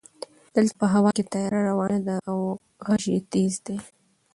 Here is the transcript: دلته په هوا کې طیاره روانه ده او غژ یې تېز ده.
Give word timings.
دلته 0.55 0.73
په 0.79 0.85
هوا 0.93 1.11
کې 1.17 1.23
طیاره 1.31 1.59
روانه 1.69 1.99
ده 2.07 2.15
او 2.29 2.37
غژ 2.85 3.03
یې 3.13 3.19
تېز 3.31 3.53
ده. 3.65 3.75